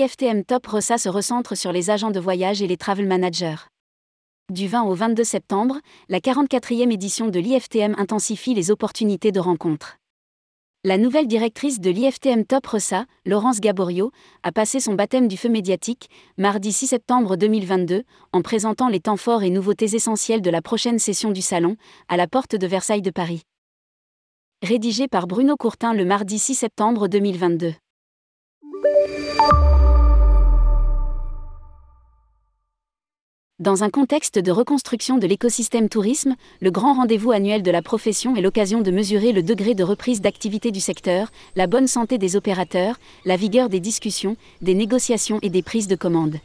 l'IFTM 0.00 0.44
Top 0.44 0.66
Rossa 0.66 0.96
se 0.96 1.10
recentre 1.10 1.54
sur 1.58 1.72
les 1.72 1.90
agents 1.90 2.10
de 2.10 2.18
voyage 2.18 2.62
et 2.62 2.66
les 2.66 2.78
travel 2.78 3.06
managers. 3.06 3.68
Du 4.50 4.66
20 4.66 4.84
au 4.84 4.94
22 4.94 5.24
septembre, 5.24 5.76
la 6.08 6.20
44e 6.20 6.90
édition 6.90 7.28
de 7.28 7.38
l'IFTM 7.38 7.94
intensifie 7.98 8.54
les 8.54 8.70
opportunités 8.70 9.30
de 9.30 9.40
rencontres. 9.40 9.98
La 10.84 10.96
nouvelle 10.96 11.26
directrice 11.26 11.80
de 11.80 11.90
l'IFTM 11.90 12.46
Top 12.46 12.66
Rossa, 12.66 13.04
Laurence 13.26 13.60
Gaborio, 13.60 14.10
a 14.42 14.52
passé 14.52 14.80
son 14.80 14.94
baptême 14.94 15.28
du 15.28 15.36
feu 15.36 15.50
médiatique, 15.50 16.08
mardi 16.38 16.72
6 16.72 16.86
septembre 16.86 17.36
2022, 17.36 18.04
en 18.32 18.40
présentant 18.40 18.88
les 18.88 19.00
temps 19.00 19.18
forts 19.18 19.42
et 19.42 19.50
nouveautés 19.50 19.94
essentielles 19.96 20.40
de 20.40 20.50
la 20.50 20.62
prochaine 20.62 20.98
session 20.98 21.30
du 21.30 21.42
salon, 21.42 21.76
à 22.08 22.16
la 22.16 22.26
porte 22.26 22.56
de 22.56 22.66
Versailles 22.66 23.02
de 23.02 23.10
Paris. 23.10 23.42
Rédigé 24.62 25.08
par 25.08 25.26
Bruno 25.26 25.56
Courtin 25.58 25.92
le 25.92 26.06
mardi 26.06 26.38
6 26.38 26.54
septembre 26.54 27.06
2022. 27.06 27.74
Dans 33.60 33.84
un 33.84 33.90
contexte 33.90 34.38
de 34.38 34.50
reconstruction 34.50 35.18
de 35.18 35.26
l'écosystème 35.26 35.90
tourisme, 35.90 36.34
le 36.62 36.70
grand 36.70 36.94
rendez-vous 36.94 37.30
annuel 37.30 37.62
de 37.62 37.70
la 37.70 37.82
profession 37.82 38.34
est 38.34 38.40
l'occasion 38.40 38.80
de 38.80 38.90
mesurer 38.90 39.32
le 39.32 39.42
degré 39.42 39.74
de 39.74 39.84
reprise 39.84 40.22
d'activité 40.22 40.70
du 40.70 40.80
secteur, 40.80 41.30
la 41.56 41.66
bonne 41.66 41.86
santé 41.86 42.16
des 42.16 42.36
opérateurs, 42.36 42.98
la 43.26 43.36
vigueur 43.36 43.68
des 43.68 43.78
discussions, 43.78 44.38
des 44.62 44.72
négociations 44.72 45.40
et 45.42 45.50
des 45.50 45.60
prises 45.60 45.88
de 45.88 45.94
commandes. 45.94 46.38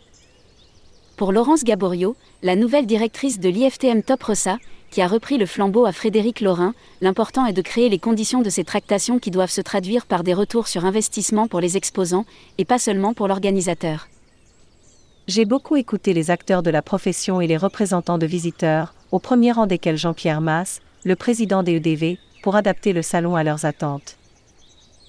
Pour 1.16 1.32
Laurence 1.32 1.64
Gaborio, 1.64 2.18
la 2.44 2.58
nouvelle 2.58 2.86
directrice 2.86 3.40
de 3.40 3.48
l'IFTM 3.48 4.04
Top 4.04 4.22
Rossa, 4.22 4.58
qui 4.92 5.02
a 5.02 5.08
repris 5.08 5.38
le 5.38 5.46
flambeau 5.46 5.86
à 5.86 5.94
Frédéric 5.94 6.42
Laurin, 6.42 6.74
l'important 7.00 7.46
est 7.46 7.54
de 7.54 7.62
créer 7.62 7.88
les 7.88 7.98
conditions 7.98 8.42
de 8.42 8.50
ces 8.50 8.66
tractations 8.66 9.20
qui 9.20 9.32
doivent 9.32 9.50
se 9.50 9.62
traduire 9.62 10.06
par 10.06 10.26
des 10.26 10.34
retours 10.34 10.68
sur 10.68 10.84
investissement 10.84 11.48
pour 11.48 11.62
les 11.62 11.78
exposants, 11.78 12.26
et 12.58 12.66
pas 12.66 12.78
seulement 12.78 13.14
pour 13.14 13.30
l'organisateur. 13.30 14.10
J'ai 15.28 15.46
beaucoup 15.46 15.76
écouté 15.76 16.14
les 16.14 16.30
acteurs 16.30 16.62
de 16.62 16.70
la 16.70 16.84
profession 16.84 17.42
et 17.42 17.48
les 17.48 17.58
représentants 17.58 18.20
de 18.20 18.28
visiteurs, 18.28 18.94
au 19.12 19.18
premier 19.18 19.52
rang 19.52 19.66
desquels 19.66 19.98
Jean-Pierre 19.98 20.40
Masse, 20.40 20.82
le 21.04 21.16
président 21.16 21.64
des 21.64 21.78
EDV, 21.78 22.20
pour 22.44 22.56
adapter 22.56 22.94
le 22.94 23.02
salon 23.02 23.36
à 23.36 23.44
leurs 23.44 23.66
attentes. 23.66 24.18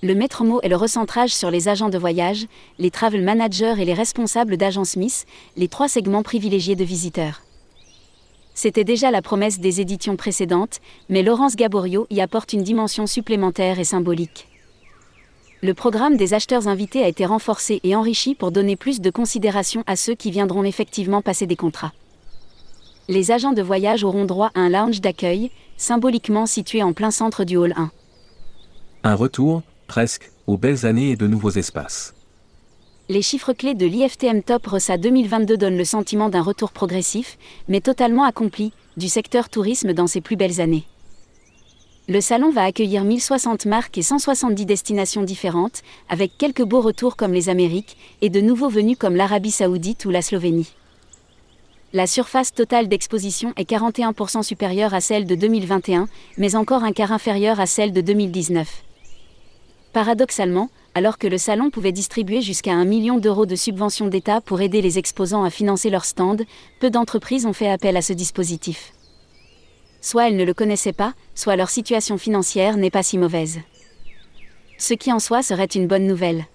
Le 0.03 0.15
maître 0.15 0.43
mot 0.43 0.59
est 0.63 0.71
le 0.71 0.77
recentrage 0.77 1.35
sur 1.35 1.51
les 1.51 1.69
agents 1.69 1.91
de 1.91 1.99
voyage, 1.99 2.47
les 2.79 2.91
travel 2.91 3.23
managers 3.23 3.75
et 3.79 3.85
les 3.85 3.93
responsables 3.93 4.57
d'agence 4.57 4.91
Smith, 4.91 5.27
les 5.59 5.69
trois 5.69 5.89
segments 5.89 6.23
privilégiés 6.23 6.77
de 6.77 6.85
visiteurs. 6.85 7.43
C'était 8.55 8.85
déjà 8.85 9.11
la 9.11 9.21
promesse 9.21 9.61
des 9.61 9.83
éditions 9.83 10.17
précédentes, 10.17 10.81
mais 11.11 11.23
Laurence 11.23 11.57
Gaborio 11.57 12.07
y 12.09 12.23
apporte 12.23 12.55
une 12.55 12.63
dimension 12.63 13.07
supplémentaire 13.07 13.79
et 13.79 13.85
symbolique 13.85 14.49
le 15.63 15.75
programme 15.75 16.17
des 16.17 16.35
acheteurs 16.35 16.69
invités 16.69 17.03
a 17.03 17.09
été 17.09 17.25
renforcé 17.25 17.81
et 17.83 17.97
enrichi 17.97 18.35
pour 18.35 18.53
donner 18.53 18.77
plus 18.77 19.01
de 19.01 19.11
considération 19.11 19.83
à 19.87 19.97
ceux 19.97 20.15
qui 20.15 20.31
viendront 20.31 20.65
effectivement 20.65 21.23
passer 21.23 21.47
des 21.47 21.57
contrats. 21.57 21.93
Les 23.09 23.31
agents 23.31 23.53
de 23.53 23.63
voyage 23.63 24.05
auront 24.05 24.25
droit 24.25 24.51
à 24.55 24.61
un 24.61 24.69
lounge 24.69 25.01
d'accueil, 25.01 25.51
symboliquement 25.77 26.47
situé 26.47 26.83
en 26.83 26.93
plein 26.93 27.11
centre 27.11 27.45
du 27.45 27.57
hall 27.57 27.73
1. 27.77 27.91
Un 29.05 29.15
retour, 29.15 29.63
presque, 29.87 30.31
aux 30.47 30.57
belles 30.57 30.85
années 30.85 31.11
et 31.11 31.17
de 31.17 31.27
nouveaux 31.27 31.51
espaces. 31.51 32.15
Les 33.09 33.23
chiffres 33.23 33.53
clés 33.53 33.75
de 33.75 33.87
l'IFTM 33.87 34.43
Top 34.43 34.67
RESA 34.67 34.99
2022 34.99 35.57
donnent 35.57 35.79
le 35.79 35.85
sentiment 35.85 36.29
d'un 36.29 36.43
retour 36.43 36.73
progressif, 36.73 37.39
mais 37.69 37.81
totalement 37.81 38.25
accompli, 38.25 38.73
du 38.97 39.09
secteur 39.09 39.49
tourisme 39.49 39.93
dans 39.93 40.09
ses 40.09 40.21
plus 40.21 40.35
belles 40.35 40.61
années. 40.61 40.85
Le 42.09 42.21
salon 42.21 42.51
va 42.51 42.63
accueillir 42.63 43.03
1060 43.03 43.67
marques 43.67 43.99
et 43.99 44.03
170 44.03 44.65
destinations 44.65 45.25
différentes, 45.25 45.83
avec 46.09 46.39
quelques 46.39 46.63
beaux 46.63 46.81
retours 46.81 47.17
comme 47.17 47.33
les 47.33 47.49
Amériques, 47.49 47.97
et 48.23 48.31
de 48.31 48.41
nouveaux 48.41 48.69
venus 48.69 48.97
comme 48.97 49.17
l'Arabie 49.17 49.51
saoudite 49.51 50.05
ou 50.05 50.11
la 50.11 50.23
Slovénie. 50.23 50.73
La 51.93 52.07
surface 52.07 52.55
totale 52.55 52.87
d'exposition 52.87 53.53
est 53.57 53.69
41% 53.69 54.45
supérieure 54.45 54.95
à 54.95 55.01
celle 55.01 55.27
de 55.27 55.35
2021, 55.35 56.07
mais 56.39 56.55
encore 56.55 56.85
un 56.85 56.93
quart 56.93 57.11
inférieure 57.11 57.59
à 57.59 57.67
celle 57.67 57.93
de 57.93 58.01
2019. 58.01 58.85
Paradoxalement, 59.93 60.71
alors 60.95 61.19
que 61.19 61.27
le 61.27 61.39
salon 61.39 61.71
pouvait 61.71 61.91
distribuer 61.91 62.41
jusqu'à 62.41 62.75
un 62.75 62.85
million 62.85 63.19
d'euros 63.19 63.47
de 63.47 63.57
subventions 63.57 64.07
d'État 64.07 64.41
pour 64.41 64.61
aider 64.61 64.81
les 64.81 64.99
exposants 64.99 65.43
à 65.43 65.51
financer 65.51 65.91
leurs 65.91 66.05
stands, 66.05 66.37
peu 66.79 66.89
d'entreprises 66.89 67.47
ont 67.47 67.53
fait 67.53 67.69
appel 67.69 67.97
à 67.97 68.03
ce 68.03 68.13
dispositif 68.13 68.93
soit 70.07 70.29
elles 70.29 70.37
ne 70.37 70.45
le 70.45 70.55
connaissaient 70.55 70.93
pas, 70.93 71.15
soit 71.35 71.57
leur 71.57 71.69
situation 71.69 72.17
financière 72.17 72.77
n'est 72.77 72.93
pas 72.93 73.03
si 73.03 73.19
mauvaise. 73.19 73.59
Ce 74.79 74.95
qui 74.95 75.13
en 75.13 75.19
soi 75.19 75.43
serait 75.43 75.65
une 75.65 75.89
bonne 75.89 76.07
nouvelle. 76.07 76.47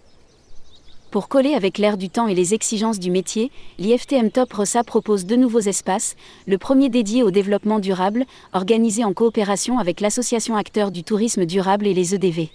Pour 1.12 1.28
coller 1.28 1.54
avec 1.54 1.78
l'air 1.78 1.98
du 1.98 2.10
temps 2.10 2.30
et 2.30 2.34
les 2.34 2.54
exigences 2.54 2.98
du 2.98 3.12
métier, 3.12 3.52
l'IFTM 3.78 4.32
Top 4.32 4.54
Rossa 4.54 4.86
propose 4.86 5.26
deux 5.26 5.36
nouveaux 5.36 5.60
espaces, 5.60 6.16
le 6.48 6.58
premier 6.58 6.88
dédié 6.88 7.24
au 7.24 7.32
développement 7.32 7.80
durable, 7.80 8.24
organisé 8.54 9.04
en 9.04 9.12
coopération 9.12 9.80
avec 9.80 10.00
l'Association 10.00 10.56
Acteurs 10.56 10.92
du 10.92 11.04
Tourisme 11.04 11.44
Durable 11.44 11.88
et 11.88 11.94
les 11.94 12.16
EDV. 12.16 12.52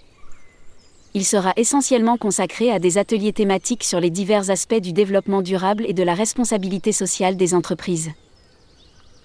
Il 1.12 1.26
sera 1.26 1.52
essentiellement 1.56 2.16
consacré 2.16 2.70
à 2.70 2.78
des 2.78 2.96
ateliers 2.96 3.34
thématiques 3.34 3.84
sur 3.84 4.00
les 4.00 4.10
divers 4.10 4.48
aspects 4.48 4.80
du 4.80 4.94
développement 4.94 5.42
durable 5.42 5.84
et 5.86 5.92
de 5.92 6.02
la 6.02 6.14
responsabilité 6.14 6.92
sociale 6.92 7.36
des 7.36 7.52
entreprises. 7.52 8.12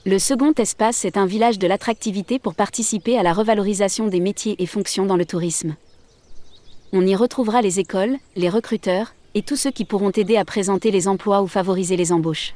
Le 0.04 0.18
second 0.18 0.52
espace 0.58 1.06
est 1.06 1.16
un 1.16 1.28
village 1.28 1.60
de 1.60 1.68
l'attractivité 1.68 2.40
pour 2.40 2.56
participer 2.56 3.20
à 3.20 3.24
la 3.24 3.34
revalorisation 3.34 4.08
des 4.08 4.20
métiers 4.20 4.56
et 4.58 4.66
fonctions 4.66 5.06
dans 5.06 5.16
le 5.16 5.28
tourisme. 5.28 5.76
On 6.92 7.06
y 7.06 7.16
retrouvera 7.16 7.62
les 7.62 7.80
écoles, 7.80 8.18
les 8.36 8.50
recruteurs, 8.50 9.14
et 9.36 9.44
tous 9.44 9.58
ceux 9.58 9.70
qui 9.70 9.86
pourront 9.86 10.10
aider 10.10 10.38
à 10.38 10.44
présenter 10.44 10.90
les 10.90 11.08
emplois 11.08 11.44
ou 11.44 11.48
favoriser 11.48 11.98
les 11.98 12.12
embauches. 12.12 12.56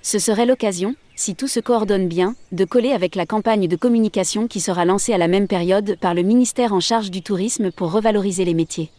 Ce 0.00 0.20
serait 0.20 0.46
l'occasion, 0.46 0.94
si 1.16 1.34
tout 1.34 1.48
se 1.48 1.58
coordonne 1.58 2.06
bien, 2.06 2.36
de 2.52 2.64
coller 2.64 2.92
avec 2.92 3.16
la 3.16 3.26
campagne 3.26 3.66
de 3.66 3.76
communication 3.76 4.46
qui 4.46 4.60
sera 4.60 4.84
lancée 4.84 5.12
à 5.12 5.18
la 5.18 5.26
même 5.26 5.48
période 5.48 5.98
par 6.00 6.14
le 6.14 6.22
ministère 6.22 6.72
en 6.72 6.80
charge 6.80 7.10
du 7.10 7.20
tourisme 7.20 7.72
pour 7.72 7.90
revaloriser 7.90 8.44
les 8.44 8.54
métiers. 8.54 8.92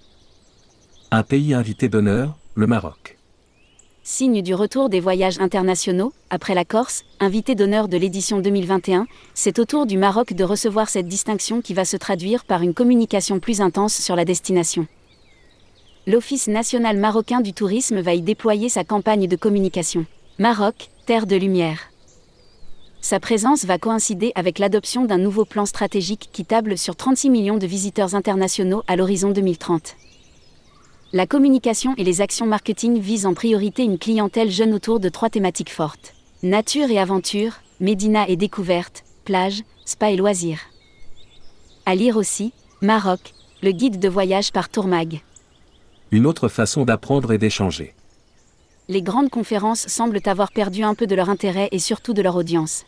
Un 1.12 1.24
pays 1.24 1.54
invité 1.54 1.88
d'honneur, 1.88 2.38
le 2.56 2.68
Maroc. 2.68 3.19
Signe 4.04 4.42
du 4.42 4.56
retour 4.56 4.90
des 4.90 5.02
voyages 5.02 5.40
internationaux, 5.40 6.14
après 6.30 6.56
la 6.56 6.66
Corse, 6.66 7.04
invité 7.20 7.54
d'honneur 7.54 7.88
de 7.88 7.98
l'édition 7.98 8.40
2021, 8.40 9.08
c'est 9.34 9.60
au 9.60 9.66
tour 9.66 9.86
du 9.86 9.98
Maroc 9.98 10.34
de 10.34 10.44
recevoir 10.44 10.90
cette 10.90 11.08
distinction 11.08 11.62
qui 11.62 11.74
va 11.74 11.86
se 11.86 11.98
traduire 11.98 12.46
par 12.46 12.62
une 12.62 12.74
communication 12.74 13.40
plus 13.40 13.62
intense 13.62 13.94
sur 13.94 14.16
la 14.16 14.26
destination. 14.26 14.88
L'Office 16.08 16.48
national 16.48 16.98
marocain 16.98 17.42
du 17.42 17.54
tourisme 17.54 18.00
va 18.00 18.14
y 18.14 18.22
déployer 18.22 18.70
sa 18.70 18.84
campagne 18.84 19.28
de 19.28 19.36
communication. 19.36 20.06
Maroc, 20.40 20.90
terre 21.06 21.28
de 21.28 21.36
lumière. 21.36 21.92
Sa 23.02 23.20
présence 23.20 23.66
va 23.66 23.78
coïncider 23.78 24.32
avec 24.36 24.60
l'adoption 24.60 25.06
d'un 25.06 25.18
nouveau 25.18 25.46
plan 25.46 25.66
stratégique 25.66 26.30
qui 26.32 26.46
table 26.46 26.78
sur 26.78 26.96
36 26.96 27.30
millions 27.30 27.58
de 27.58 27.68
visiteurs 27.68 28.16
internationaux 28.16 28.82
à 28.88 28.96
l'horizon 28.96 29.32
2030. 29.32 29.96
La 31.12 31.26
communication 31.26 31.96
et 31.98 32.04
les 32.04 32.22
actions 32.22 32.46
marketing 32.46 33.00
visent 33.00 33.26
en 33.26 33.34
priorité 33.34 33.84
une 33.84 33.98
clientèle 33.98 34.52
jeune 34.52 34.76
autour 34.76 35.00
de 35.00 35.10
trois 35.10 35.32
thématiques 35.32 35.74
fortes. 35.74 36.14
Nature 36.44 36.92
et 36.92 37.00
aventure, 37.00 37.54
Médina 37.80 38.28
et 38.28 38.36
découverte, 38.36 39.04
plage, 39.26 39.64
spa 39.86 40.12
et 40.12 40.16
loisirs. 40.16 40.60
À 41.88 41.96
lire 41.96 42.16
aussi, 42.16 42.54
Maroc, 42.82 43.34
le 43.64 43.72
guide 43.72 44.00
de 44.00 44.08
voyage 44.08 44.52
par 44.52 44.70
Tourmag. 44.70 45.22
Une 46.12 46.28
autre 46.28 46.48
façon 46.48 46.86
d'apprendre 46.86 47.34
et 47.34 47.40
d'échanger. 47.40 47.96
Les 48.88 49.02
grandes 49.02 49.30
conférences 49.32 49.88
semblent 49.88 50.22
avoir 50.26 50.52
perdu 50.52 50.84
un 50.84 50.94
peu 50.94 51.08
de 51.08 51.16
leur 51.16 51.30
intérêt 51.32 51.70
et 51.72 51.80
surtout 51.80 52.14
de 52.14 52.22
leur 52.22 52.36
audience. 52.36 52.86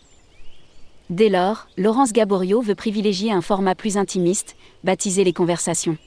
Dès 1.09 1.29
lors, 1.29 1.67
Laurence 1.75 2.13
Gaborio 2.13 2.61
veut 2.61 2.75
privilégier 2.75 3.31
un 3.31 3.41
format 3.41 3.73
plus 3.73 3.97
intimiste, 3.97 4.55
baptisé 4.83 5.23
les 5.23 5.33
conversations. 5.33 5.97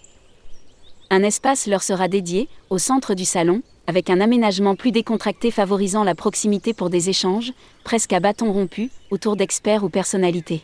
Un 1.10 1.22
espace 1.22 1.66
leur 1.66 1.82
sera 1.82 2.08
dédié, 2.08 2.48
au 2.70 2.78
centre 2.78 3.14
du 3.14 3.24
salon, 3.24 3.62
avec 3.86 4.08
un 4.10 4.20
aménagement 4.20 4.74
plus 4.74 4.92
décontracté 4.92 5.50
favorisant 5.50 6.04
la 6.04 6.14
proximité 6.14 6.72
pour 6.72 6.90
des 6.90 7.10
échanges, 7.10 7.52
presque 7.84 8.12
à 8.12 8.20
bâton 8.20 8.52
rompu, 8.52 8.90
autour 9.10 9.36
d'experts 9.36 9.84
ou 9.84 9.88
personnalités. 9.88 10.62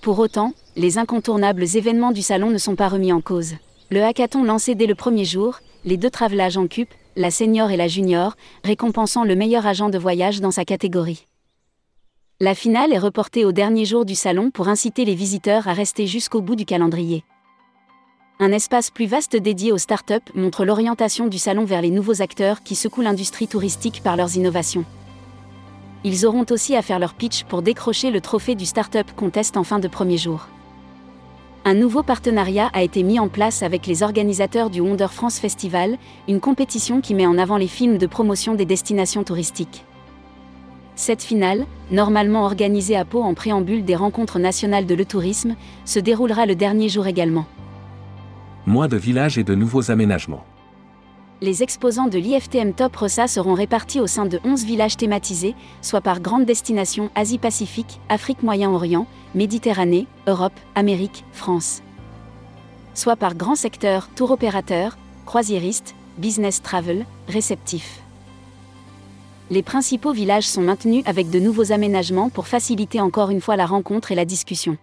Pour 0.00 0.18
autant, 0.18 0.54
les 0.76 0.96
incontournables 0.96 1.64
événements 1.76 2.12
du 2.12 2.22
salon 2.22 2.50
ne 2.50 2.58
sont 2.58 2.76
pas 2.76 2.88
remis 2.88 3.12
en 3.12 3.20
cause. 3.20 3.54
Le 3.90 4.02
hackathon 4.02 4.44
lancé 4.44 4.74
dès 4.74 4.86
le 4.86 4.94
premier 4.94 5.26
jour, 5.26 5.60
les 5.84 5.98
deux 5.98 6.10
travelages 6.10 6.56
en 6.56 6.66
cup, 6.66 6.88
la 7.16 7.30
senior 7.30 7.70
et 7.70 7.76
la 7.76 7.88
junior, 7.88 8.34
récompensant 8.64 9.24
le 9.24 9.36
meilleur 9.36 9.66
agent 9.66 9.90
de 9.90 9.98
voyage 9.98 10.40
dans 10.40 10.50
sa 10.50 10.64
catégorie. 10.64 11.26
La 12.40 12.54
finale 12.54 12.94
est 12.94 12.98
reportée 12.98 13.44
au 13.44 13.52
dernier 13.52 13.84
jour 13.84 14.06
du 14.06 14.14
salon 14.14 14.50
pour 14.50 14.68
inciter 14.68 15.04
les 15.04 15.14
visiteurs 15.14 15.68
à 15.68 15.74
rester 15.74 16.06
jusqu'au 16.06 16.40
bout 16.40 16.56
du 16.56 16.64
calendrier. 16.64 17.22
Un 18.42 18.52
espace 18.52 18.90
plus 18.90 19.04
vaste 19.04 19.36
dédié 19.36 19.70
aux 19.70 19.76
startups 19.76 20.14
montre 20.34 20.64
l'orientation 20.64 21.26
du 21.26 21.36
salon 21.36 21.66
vers 21.66 21.82
les 21.82 21.90
nouveaux 21.90 22.22
acteurs 22.22 22.62
qui 22.62 22.74
secouent 22.74 23.02
l'industrie 23.02 23.48
touristique 23.48 24.00
par 24.02 24.16
leurs 24.16 24.34
innovations. 24.34 24.86
Ils 26.04 26.24
auront 26.24 26.46
aussi 26.48 26.74
à 26.74 26.80
faire 26.80 26.98
leur 26.98 27.12
pitch 27.12 27.44
pour 27.44 27.60
décrocher 27.60 28.10
le 28.10 28.22
trophée 28.22 28.54
du 28.54 28.64
Startup 28.64 29.04
Contest 29.14 29.58
en 29.58 29.62
fin 29.62 29.78
de 29.78 29.88
premier 29.88 30.16
jour. 30.16 30.48
Un 31.66 31.74
nouveau 31.74 32.02
partenariat 32.02 32.70
a 32.72 32.82
été 32.82 33.02
mis 33.02 33.18
en 33.18 33.28
place 33.28 33.62
avec 33.62 33.86
les 33.86 34.02
organisateurs 34.02 34.70
du 34.70 34.80
Wonder 34.80 35.08
France 35.10 35.38
Festival, 35.38 35.98
une 36.26 36.40
compétition 36.40 37.02
qui 37.02 37.12
met 37.12 37.26
en 37.26 37.36
avant 37.36 37.58
les 37.58 37.68
films 37.68 37.98
de 37.98 38.06
promotion 38.06 38.54
des 38.54 38.64
destinations 38.64 39.22
touristiques. 39.22 39.84
Cette 40.96 41.22
finale, 41.22 41.66
normalement 41.90 42.46
organisée 42.46 42.96
à 42.96 43.04
Pau 43.04 43.20
en 43.20 43.34
préambule 43.34 43.84
des 43.84 43.96
rencontres 43.96 44.38
nationales 44.38 44.86
de 44.86 44.94
le 44.94 45.04
tourisme, 45.04 45.56
se 45.84 45.98
déroulera 45.98 46.46
le 46.46 46.54
dernier 46.54 46.88
jour 46.88 47.06
également. 47.06 47.44
Mois 48.66 48.88
de 48.88 48.98
village 48.98 49.38
et 49.38 49.44
de 49.44 49.54
nouveaux 49.54 49.90
aménagements. 49.90 50.44
Les 51.40 51.62
exposants 51.62 52.08
de 52.08 52.18
l'IFTM 52.18 52.74
Top 52.74 52.94
Rossa 52.94 53.26
seront 53.26 53.54
répartis 53.54 54.00
au 54.00 54.06
sein 54.06 54.26
de 54.26 54.38
11 54.44 54.64
villages 54.66 54.98
thématisés, 54.98 55.54
soit 55.80 56.02
par 56.02 56.20
grandes 56.20 56.44
destinations 56.44 57.10
Asie-Pacifique, 57.14 58.00
Afrique 58.10 58.42
Moyen-Orient, 58.42 59.06
Méditerranée, 59.34 60.06
Europe, 60.26 60.52
Amérique, 60.74 61.24
France. 61.32 61.82
Soit 62.92 63.16
par 63.16 63.34
grands 63.34 63.54
secteurs 63.54 64.10
tour 64.14 64.30
opérateurs, 64.30 64.98
croisiéristes, 65.24 65.94
business 66.18 66.60
travel, 66.60 67.06
réceptifs. 67.28 68.02
Les 69.48 69.62
principaux 69.62 70.12
villages 70.12 70.46
sont 70.46 70.62
maintenus 70.62 71.02
avec 71.06 71.30
de 71.30 71.40
nouveaux 71.40 71.72
aménagements 71.72 72.28
pour 72.28 72.46
faciliter 72.46 73.00
encore 73.00 73.30
une 73.30 73.40
fois 73.40 73.56
la 73.56 73.64
rencontre 73.64 74.12
et 74.12 74.14
la 74.14 74.26
discussion. 74.26 74.76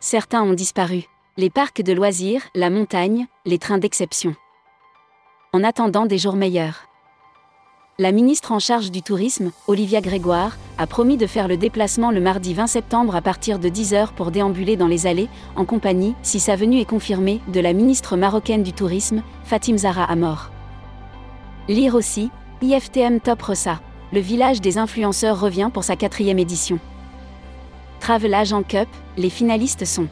Certains 0.00 0.42
ont 0.42 0.52
disparu. 0.52 1.06
Les 1.38 1.50
parcs 1.50 1.82
de 1.82 1.92
loisirs, 1.92 2.40
la 2.54 2.70
montagne, 2.70 3.26
les 3.44 3.58
trains 3.58 3.76
d'exception 3.76 4.34
en 5.52 5.62
attendant 5.64 6.06
des 6.06 6.16
jours 6.16 6.34
meilleurs. 6.34 6.88
La 7.98 8.10
ministre 8.10 8.52
en 8.52 8.58
charge 8.58 8.90
du 8.90 9.02
tourisme, 9.02 9.52
Olivia 9.66 10.00
Grégoire, 10.00 10.56
a 10.78 10.86
promis 10.86 11.18
de 11.18 11.26
faire 11.26 11.46
le 11.46 11.58
déplacement 11.58 12.10
le 12.10 12.20
mardi 12.20 12.54
20 12.54 12.66
septembre 12.66 13.14
à 13.16 13.20
partir 13.20 13.58
de 13.58 13.68
10h 13.68 14.12
pour 14.14 14.30
déambuler 14.30 14.78
dans 14.78 14.86
les 14.86 15.06
allées, 15.06 15.28
en 15.56 15.66
compagnie, 15.66 16.14
si 16.22 16.40
sa 16.40 16.56
venue 16.56 16.80
est 16.80 16.86
confirmée, 16.86 17.42
de 17.48 17.60
la 17.60 17.74
ministre 17.74 18.16
marocaine 18.16 18.62
du 18.62 18.72
tourisme, 18.72 19.22
Fatim 19.44 19.76
Zahra 19.76 20.04
Amor. 20.04 20.50
Lire 21.68 21.94
aussi, 21.94 22.30
IFTM 22.62 23.20
Top 23.20 23.42
Rossa. 23.42 23.80
Le 24.12 24.20
village 24.20 24.62
des 24.62 24.78
influenceurs 24.78 25.38
revient 25.38 25.70
pour 25.72 25.84
sa 25.84 25.96
quatrième 25.96 26.38
édition. 26.38 26.78
Travel 28.00 28.32
Agent 28.32 28.62
Cup, 28.62 28.88
les 29.18 29.30
finalistes 29.30 29.84
sont 29.84 30.08